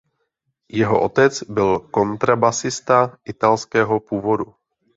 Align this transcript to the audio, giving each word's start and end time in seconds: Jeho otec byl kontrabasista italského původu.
Jeho 0.71 1.01
otec 1.03 1.43
byl 1.43 1.79
kontrabasista 1.79 3.17
italského 3.25 3.99
původu. 3.99 4.55